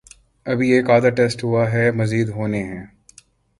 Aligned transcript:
اب 0.45 0.59
ایک 0.69 0.89
آدھ 0.89 1.07
ٹیسٹ 1.15 1.43
ہوا 1.43 1.63
ہے، 1.73 1.85
مزید 1.91 2.29
ہونے 2.29 2.63
ہیں۔ 2.63 2.85